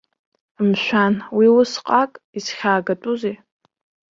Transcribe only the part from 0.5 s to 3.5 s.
Мшәан, уи усҟак изхьаагатәузеи.